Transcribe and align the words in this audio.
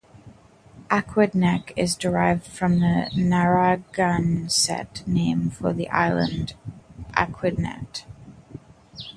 "Aquidneck" 0.89 1.73
is 1.75 1.95
derived 1.95 2.43
from 2.47 2.79
the 2.79 3.11
Narragansett 3.15 5.03
name 5.05 5.51
for 5.51 5.73
the 5.73 5.87
island 5.89 6.55
"aquidnet". 7.13 8.05